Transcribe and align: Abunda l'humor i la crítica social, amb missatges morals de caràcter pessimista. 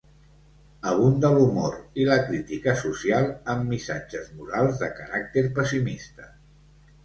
Abunda 0.91 1.29
l'humor 1.35 1.75
i 1.99 2.07
la 2.07 2.17
crítica 2.23 2.75
social, 2.81 3.29
amb 3.55 3.71
missatges 3.77 4.35
morals 4.41 4.83
de 4.83 4.93
caràcter 4.99 5.49
pessimista. 5.63 6.31